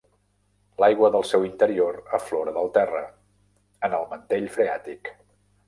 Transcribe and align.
L'aigua 0.83 1.11
del 1.15 1.25
seu 1.31 1.45
interior 1.49 1.99
aflora 2.19 2.55
del 2.57 2.73
terra, 2.79 3.03
en 3.89 3.97
el 4.01 4.11
mantell 4.15 4.51
freàtic. 4.59 5.17